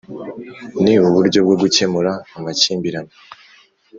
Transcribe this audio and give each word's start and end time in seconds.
Ni 0.83 0.93
Uburyo 1.07 1.39
bwo 1.45 1.55
gukemura 1.61 2.11
amakimbirane 2.37 3.11